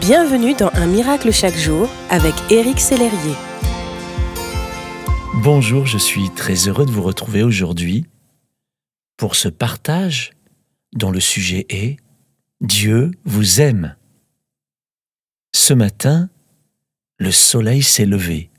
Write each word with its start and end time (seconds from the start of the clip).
Bienvenue 0.00 0.54
dans 0.54 0.70
Un 0.74 0.86
miracle 0.86 1.32
chaque 1.32 1.56
jour 1.56 1.88
avec 2.10 2.34
Éric 2.50 2.80
Sellerier. 2.80 3.34
Bonjour, 5.42 5.86
je 5.86 5.96
suis 5.96 6.28
très 6.30 6.68
heureux 6.68 6.84
de 6.84 6.90
vous 6.90 7.02
retrouver 7.02 7.42
aujourd'hui 7.42 8.04
pour 9.16 9.36
ce 9.36 9.48
partage 9.48 10.32
dont 10.92 11.10
le 11.10 11.20
sujet 11.20 11.66
est 11.70 11.96
Dieu 12.60 13.12
vous 13.24 13.60
aime. 13.60 13.96
Ce 15.54 15.72
matin, 15.72 16.28
le 17.18 17.30
soleil 17.30 17.82
s'est 17.82 18.06
levé. 18.06 18.50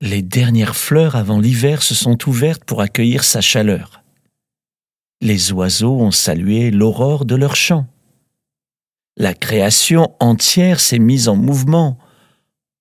Les 0.00 0.22
dernières 0.22 0.76
fleurs 0.76 1.16
avant 1.16 1.38
l'hiver 1.38 1.82
se 1.82 1.94
sont 1.94 2.28
ouvertes 2.28 2.64
pour 2.64 2.80
accueillir 2.80 3.22
sa 3.24 3.40
chaleur. 3.40 4.02
Les 5.20 5.52
oiseaux 5.52 6.00
ont 6.00 6.10
salué 6.10 6.70
l'aurore 6.72 7.24
de 7.24 7.36
leur 7.36 7.54
chant. 7.54 7.86
La 9.16 9.34
création 9.34 10.14
entière 10.20 10.80
s'est 10.80 10.98
mise 10.98 11.28
en 11.28 11.36
mouvement 11.36 11.98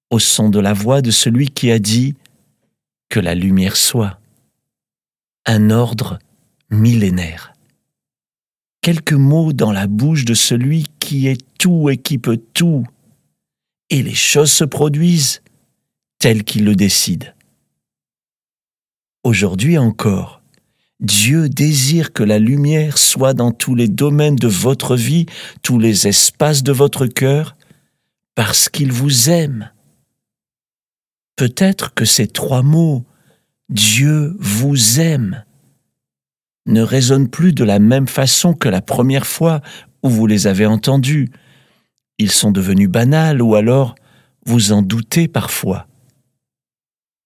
au 0.10 0.20
son 0.20 0.50
de 0.50 0.60
la 0.60 0.74
voix 0.74 1.02
de 1.02 1.12
celui 1.12 1.50
qui 1.50 1.72
a 1.72 1.80
dit 1.80 2.16
que 3.10 3.20
la 3.20 3.36
lumière 3.36 3.76
soit. 3.76 4.20
Un 5.46 5.70
ordre 5.70 6.20
millénaire. 6.70 7.54
Quelques 8.82 9.14
mots 9.14 9.54
dans 9.54 9.72
la 9.72 9.88
bouche 9.88 10.26
de 10.26 10.34
celui 10.34 10.88
qui 11.00 11.28
est 11.28 11.42
tout 11.58 11.90
et 11.90 11.98
qui 11.98 12.18
peut 12.18 12.42
tout. 12.54 12.86
Et 13.90 14.02
les 14.02 14.16
choses 14.16 14.52
se 14.52 14.64
produisent 14.64 15.42
telles 16.20 16.44
qu'il 16.44 16.64
le 16.64 16.76
décide. 16.76 17.36
Aujourd'hui 19.24 19.78
encore, 19.78 20.41
Dieu 21.02 21.50
désire 21.50 22.14
que 22.14 22.24
la 22.24 22.38
lumière 22.38 22.98
soit 22.98 23.34
dans 23.34 23.52
tous 23.52 23.74
les 23.74 23.88
domaines 23.88 24.36
de 24.36 24.48
votre 24.48 24.96
vie, 24.96 25.26
tous 25.64 25.80
les 25.80 26.08
espaces 26.08 26.62
de 26.62 26.72
votre 26.72 27.08
cœur, 27.08 27.58
parce 28.36 28.70
qu'il 28.70 28.92
vous 28.92 29.30
aime. 29.30 29.72
Peut-être 31.36 31.94
que 31.96 32.06
ces 32.06 32.28
trois 32.28 32.62
mots, 32.62 33.04
Dieu 33.70 34.36
vous 34.40 35.00
aime, 35.00 35.44
ne 36.68 36.82
résonnent 36.82 37.30
plus 37.30 37.54
de 37.54 37.64
la 37.64 37.80
même 37.80 38.08
façon 38.08 38.54
que 38.54 38.70
la 38.70 38.82
première 38.82 39.26
fois 39.26 39.62
où 40.04 40.10
vous 40.10 40.28
les 40.28 40.48
avez 40.48 40.66
entendus. 40.66 41.30
Ils 42.18 42.32
sont 42.32 42.52
devenus 42.52 42.90
banals 42.90 43.42
ou 43.42 43.56
alors 43.56 43.96
vous 44.46 44.72
en 44.72 44.82
doutez 44.82 45.28
parfois. 45.28 45.88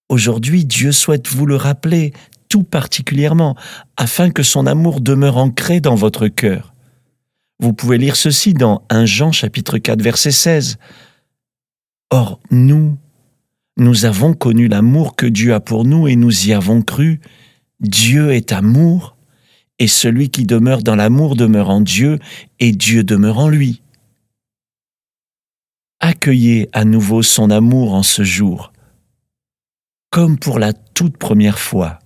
Aujourd'hui, 0.08 0.64
Dieu 0.64 0.92
souhaite 0.92 1.28
vous 1.28 1.46
le 1.46 1.56
rappeler 1.56 2.12
tout 2.48 2.62
particulièrement, 2.62 3.56
afin 3.96 4.30
que 4.30 4.42
son 4.42 4.66
amour 4.66 5.00
demeure 5.00 5.36
ancré 5.36 5.80
dans 5.80 5.94
votre 5.94 6.28
cœur. 6.28 6.74
Vous 7.58 7.72
pouvez 7.72 7.98
lire 7.98 8.16
ceci 8.16 8.52
dans 8.52 8.82
1 8.90 9.06
Jean 9.06 9.32
chapitre 9.32 9.78
4 9.78 10.02
verset 10.02 10.30
16. 10.30 10.78
Or, 12.10 12.40
nous, 12.50 12.98
nous 13.78 14.04
avons 14.04 14.34
connu 14.34 14.68
l'amour 14.68 15.16
que 15.16 15.26
Dieu 15.26 15.54
a 15.54 15.60
pour 15.60 15.84
nous 15.84 16.06
et 16.08 16.16
nous 16.16 16.48
y 16.48 16.52
avons 16.52 16.82
cru. 16.82 17.20
Dieu 17.80 18.32
est 18.32 18.52
amour, 18.52 19.16
et 19.78 19.88
celui 19.88 20.30
qui 20.30 20.44
demeure 20.44 20.82
dans 20.82 20.96
l'amour 20.96 21.36
demeure 21.36 21.68
en 21.68 21.80
Dieu, 21.80 22.18
et 22.58 22.72
Dieu 22.72 23.04
demeure 23.04 23.38
en 23.38 23.48
lui. 23.48 23.82
Accueillez 26.00 26.68
à 26.72 26.84
nouveau 26.84 27.22
son 27.22 27.50
amour 27.50 27.94
en 27.94 28.02
ce 28.02 28.22
jour, 28.22 28.72
comme 30.10 30.38
pour 30.38 30.58
la 30.58 30.72
toute 30.72 31.16
première 31.18 31.58
fois. 31.58 31.98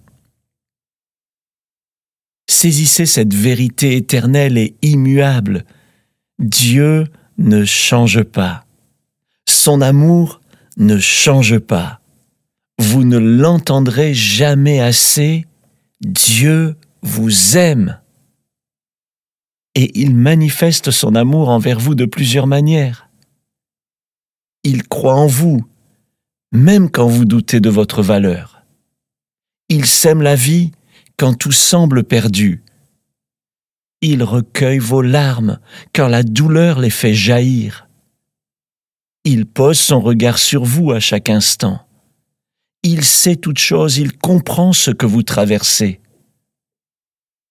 Saisissez 2.50 3.06
cette 3.06 3.32
vérité 3.32 3.94
éternelle 3.94 4.58
et 4.58 4.74
immuable. 4.82 5.64
Dieu 6.40 7.06
ne 7.38 7.64
change 7.64 8.24
pas. 8.24 8.66
Son 9.48 9.80
amour 9.80 10.40
ne 10.76 10.98
change 10.98 11.60
pas. 11.60 12.00
Vous 12.76 13.04
ne 13.04 13.18
l'entendrez 13.18 14.14
jamais 14.14 14.80
assez. 14.80 15.46
Dieu 16.00 16.74
vous 17.02 17.56
aime. 17.56 18.00
Et 19.76 20.00
il 20.00 20.16
manifeste 20.16 20.90
son 20.90 21.14
amour 21.14 21.50
envers 21.50 21.78
vous 21.78 21.94
de 21.94 22.04
plusieurs 22.04 22.48
manières. 22.48 23.08
Il 24.64 24.88
croit 24.88 25.14
en 25.14 25.28
vous, 25.28 25.64
même 26.50 26.90
quand 26.90 27.06
vous 27.06 27.26
doutez 27.26 27.60
de 27.60 27.70
votre 27.70 28.02
valeur. 28.02 28.64
Il 29.68 29.86
sème 29.86 30.20
la 30.20 30.34
vie 30.34 30.72
quand 31.20 31.34
tout 31.34 31.52
semble 31.52 32.02
perdu. 32.02 32.62
Il 34.00 34.22
recueille 34.22 34.78
vos 34.78 35.02
larmes 35.02 35.60
quand 35.94 36.08
la 36.08 36.22
douleur 36.22 36.80
les 36.80 36.88
fait 36.88 37.12
jaillir. 37.12 37.88
Il 39.24 39.44
pose 39.44 39.78
son 39.78 40.00
regard 40.00 40.38
sur 40.38 40.64
vous 40.64 40.92
à 40.92 40.98
chaque 40.98 41.28
instant. 41.28 41.86
Il 42.82 43.04
sait 43.04 43.36
toutes 43.36 43.58
choses, 43.58 43.98
il 43.98 44.16
comprend 44.16 44.72
ce 44.72 44.90
que 44.90 45.04
vous 45.04 45.22
traversez. 45.22 46.00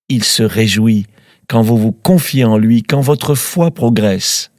Il 0.08 0.24
se 0.24 0.42
réjouit 0.42 1.06
quand 1.48 1.62
vous 1.62 1.78
vous 1.78 1.92
confiez 1.92 2.46
en 2.46 2.58
lui, 2.58 2.82
quand 2.82 3.02
votre 3.02 3.36
foi 3.36 3.70
progresse. 3.70 4.52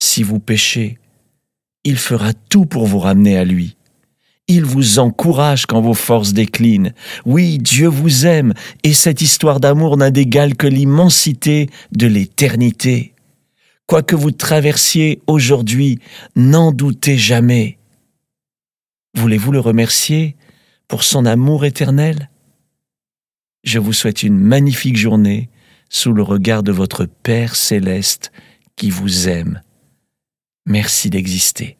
Si 0.00 0.22
vous 0.22 0.38
péchez, 0.38 1.00
il 1.82 1.98
fera 1.98 2.32
tout 2.32 2.64
pour 2.64 2.86
vous 2.86 3.00
ramener 3.00 3.36
à 3.36 3.44
lui. 3.44 3.76
Il 4.52 4.64
vous 4.64 4.98
encourage 4.98 5.64
quand 5.66 5.80
vos 5.80 5.94
forces 5.94 6.32
déclinent. 6.32 6.92
Oui, 7.24 7.58
Dieu 7.58 7.86
vous 7.86 8.26
aime, 8.26 8.52
et 8.82 8.94
cette 8.94 9.22
histoire 9.22 9.60
d'amour 9.60 9.96
n'a 9.96 10.10
d'égal 10.10 10.56
que 10.56 10.66
l'immensité 10.66 11.70
de 11.92 12.08
l'éternité. 12.08 13.14
Quoi 13.86 14.02
que 14.02 14.16
vous 14.16 14.32
traversiez 14.32 15.22
aujourd'hui, 15.28 16.00
n'en 16.34 16.72
doutez 16.72 17.16
jamais. 17.16 17.78
Voulez-vous 19.14 19.52
le 19.52 19.60
remercier 19.60 20.34
pour 20.88 21.04
son 21.04 21.26
amour 21.26 21.64
éternel? 21.64 22.28
Je 23.62 23.78
vous 23.78 23.92
souhaite 23.92 24.24
une 24.24 24.36
magnifique 24.36 24.96
journée 24.96 25.48
sous 25.90 26.12
le 26.12 26.24
regard 26.24 26.64
de 26.64 26.72
votre 26.72 27.04
Père 27.04 27.54
céleste 27.54 28.32
qui 28.74 28.90
vous 28.90 29.28
aime. 29.28 29.62
Merci 30.66 31.08
d'exister. 31.08 31.76